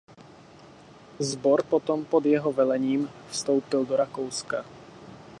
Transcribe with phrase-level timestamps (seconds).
[1.21, 4.65] Sbor potom pod jeho velením vstoupil do Rakouska.